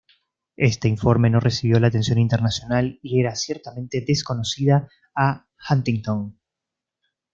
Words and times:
Este 0.57 0.87
informe 0.87 1.29
no 1.29 1.39
recibió 1.39 1.79
la 1.79 1.85
atención 1.89 2.17
internacional 2.17 2.97
y 3.03 3.19
era 3.19 3.35
ciertamente 3.35 4.01
desconocida 4.01 4.89
a 5.15 5.45
Huntington. 5.69 6.39